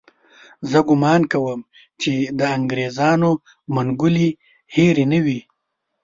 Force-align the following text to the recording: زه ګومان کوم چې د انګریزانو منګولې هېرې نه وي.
زه 0.69 0.79
ګومان 0.87 1.21
کوم 1.31 1.59
چې 2.01 2.13
د 2.39 2.41
انګریزانو 2.57 3.31
منګولې 3.75 4.29
هېرې 4.73 5.05
نه 5.11 5.19
وي. 5.25 5.39